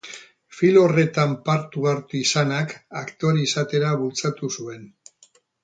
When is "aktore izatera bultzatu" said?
3.03-4.53